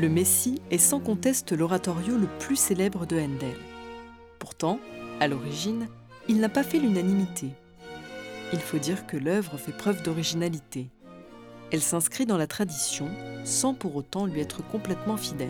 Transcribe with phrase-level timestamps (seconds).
[0.00, 3.56] Le Messie est sans conteste l'oratorio le plus célèbre de Handel.
[4.38, 4.78] Pourtant,
[5.18, 5.88] à l'origine,
[6.28, 7.48] il n'a pas fait l'unanimité.
[8.52, 10.88] Il faut dire que l'œuvre fait preuve d'originalité.
[11.72, 13.08] Elle s'inscrit dans la tradition
[13.42, 15.48] sans pour autant lui être complètement fidèle.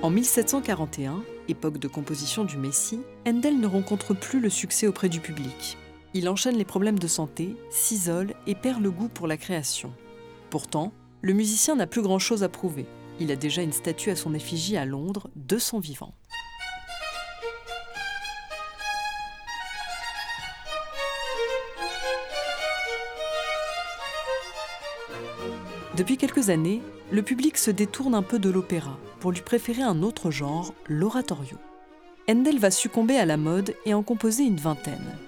[0.00, 5.20] En 1741, époque de composition du Messie, Handel ne rencontre plus le succès auprès du
[5.20, 5.76] public.
[6.14, 9.92] Il enchaîne les problèmes de santé, s'isole et perd le goût pour la création.
[10.50, 12.86] Pourtant, le musicien n'a plus grand-chose à prouver.
[13.20, 16.14] Il a déjà une statue à son effigie à Londres de son vivant.
[25.96, 30.02] Depuis quelques années, le public se détourne un peu de l'opéra pour lui préférer un
[30.02, 31.58] autre genre, l'oratorio.
[32.30, 35.18] Handel va succomber à la mode et en composer une vingtaine.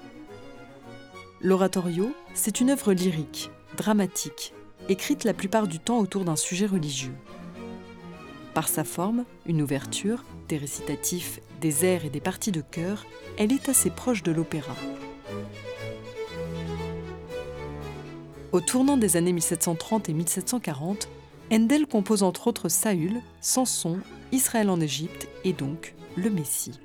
[1.43, 4.55] L'oratorio, c'est une œuvre lyrique, dramatique,
[4.89, 7.15] écrite la plupart du temps autour d'un sujet religieux.
[8.55, 13.05] Par sa forme, une ouverture, des récitatifs, des airs et des parties de chœur,
[13.37, 14.75] elle est assez proche de l'opéra.
[18.55, 21.09] Au tournant des années 1730 et 1740,
[21.53, 23.99] Handel compose entre autres Saül, Samson,
[24.31, 26.79] Israël en Égypte et donc le Messie.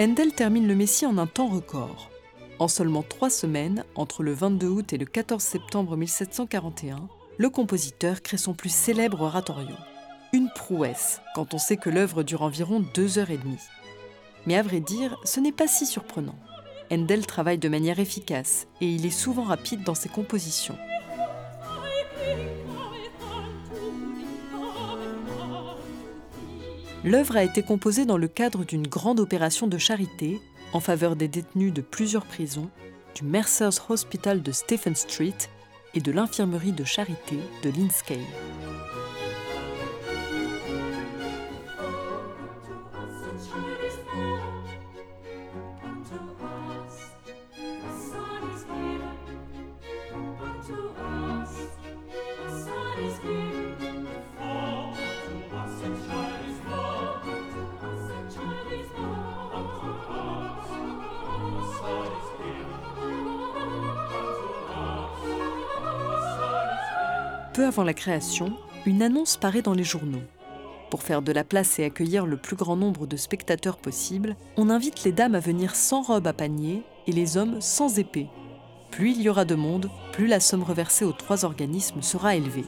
[0.00, 2.08] Handel termine le Messie en un temps record.
[2.60, 8.22] En seulement trois semaines, entre le 22 août et le 14 septembre 1741, le compositeur
[8.22, 9.74] crée son plus célèbre oratorio.
[10.32, 13.58] Une prouesse, quand on sait que l'œuvre dure environ deux heures et demie.
[14.46, 16.38] Mais à vrai dire, ce n'est pas si surprenant.
[16.92, 20.78] Handel travaille de manière efficace et il est souvent rapide dans ses compositions.
[27.08, 30.42] L'œuvre a été composée dans le cadre d'une grande opération de charité
[30.74, 32.68] en faveur des détenus de plusieurs prisons,
[33.14, 35.48] du Mercer's Hospital de Stephen Street
[35.94, 38.20] et de l'infirmerie de charité de Linskay.
[67.58, 68.52] Peu avant la création,
[68.86, 70.22] une annonce paraît dans les journaux.
[70.92, 74.70] Pour faire de la place et accueillir le plus grand nombre de spectateurs possible, on
[74.70, 78.28] invite les dames à venir sans robe à panier et les hommes sans épée.
[78.92, 82.64] Plus il y aura de monde, plus la somme reversée aux trois organismes sera élevée.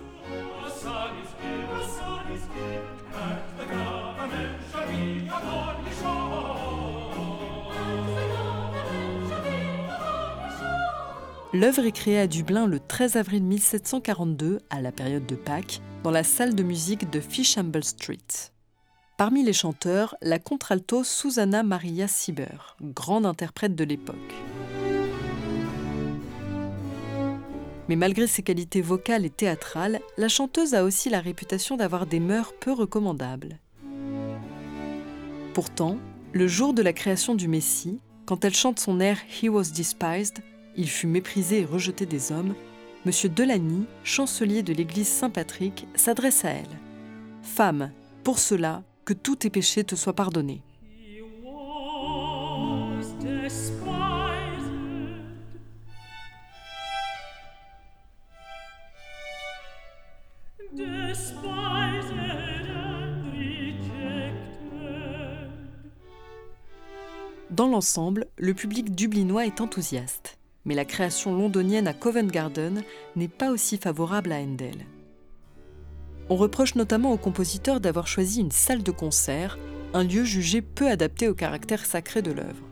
[11.52, 16.12] L'œuvre est créée à Dublin le 13 avril 1742, à la période de Pâques, dans
[16.12, 18.52] la salle de musique de Fishamble Street.
[19.16, 24.16] Parmi les chanteurs, la contralto Susanna Maria Sieber, grande interprète de l'époque.
[27.88, 32.20] Mais malgré ses qualités vocales et théâtrales, la chanteuse a aussi la réputation d'avoir des
[32.20, 33.58] mœurs peu recommandables.
[35.52, 35.98] Pourtant,
[36.32, 40.44] le jour de la création du Messie, quand elle chante son air He Was Despised,
[40.80, 42.54] il fut méprisé et rejeté des hommes,
[43.04, 43.12] M.
[43.34, 46.78] Delany, chancelier de l'église Saint-Patrick, s'adresse à elle.
[47.42, 47.92] Femme,
[48.24, 50.62] pour cela, que tous tes péchés te soient pardonnés.
[67.50, 72.82] Dans l'ensemble, le public dublinois est enthousiaste mais la création londonienne à Covent Garden
[73.16, 74.86] n'est pas aussi favorable à Handel.
[76.28, 79.58] On reproche notamment au compositeur d'avoir choisi une salle de concert,
[79.94, 82.64] un lieu jugé peu adapté au caractère sacré de l'œuvre.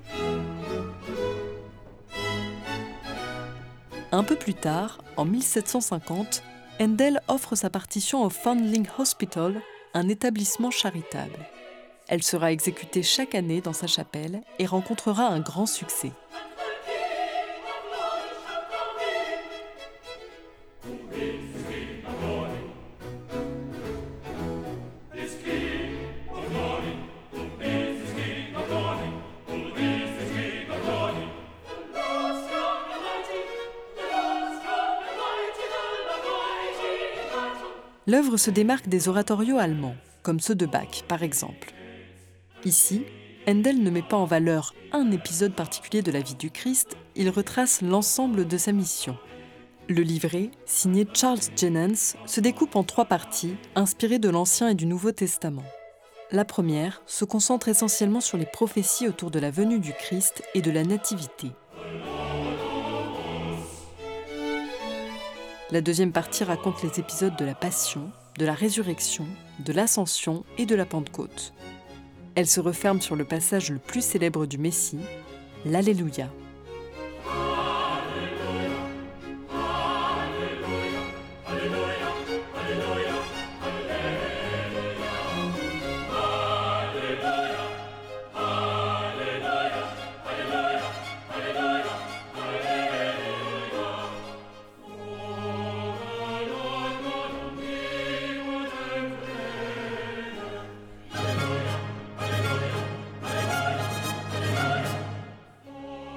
[4.13, 6.43] Un peu plus tard, en 1750,
[6.81, 9.61] Handel offre sa partition au Foundling Hospital,
[9.93, 11.47] un établissement charitable.
[12.07, 16.13] Elle sera exécutée chaque année dans sa chapelle et rencontrera un grand succès.
[38.09, 41.75] L'œuvre se démarque des oratorios allemands, comme ceux de Bach par exemple.
[42.65, 43.05] Ici,
[43.47, 47.29] Handel ne met pas en valeur un épisode particulier de la vie du Christ, il
[47.29, 49.15] retrace l'ensemble de sa mission.
[49.91, 54.87] Le livret, signé Charles Jennens, se découpe en trois parties, inspirées de l'Ancien et du
[54.87, 55.65] Nouveau Testament.
[56.31, 60.63] La première se concentre essentiellement sur les prophéties autour de la venue du Christ et
[60.63, 61.49] de la Nativité.
[65.71, 69.27] La deuxième partie raconte les épisodes de la Passion, de la Résurrection,
[69.67, 71.53] de l'Ascension et de la Pentecôte.
[72.37, 75.01] Elle se referme sur le passage le plus célèbre du Messie,
[75.67, 76.31] l'Alléluia.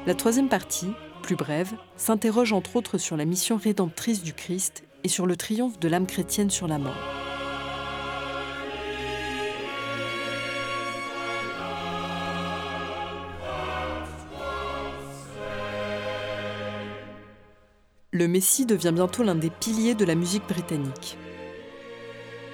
[0.07, 5.07] La troisième partie, plus brève, s'interroge entre autres sur la mission rédemptrice du Christ et
[5.07, 6.97] sur le triomphe de l'âme chrétienne sur la mort.
[18.09, 21.15] Le Messie devient bientôt l'un des piliers de la musique britannique.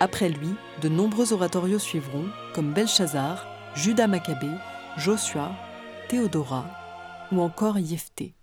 [0.01, 0.49] Après lui,
[0.81, 4.57] de nombreux oratorios suivront, comme Belshazzar, Judas Maccabée,
[4.97, 5.51] Joshua,
[6.09, 6.86] Théodora
[7.31, 8.33] ou encore Yefté.